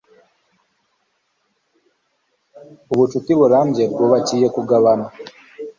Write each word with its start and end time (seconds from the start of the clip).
ubucuti 2.91 3.31
burambye 3.39 3.83
bwubakiye 3.91 4.45
ku 4.49 4.51
kugabana 4.55 5.07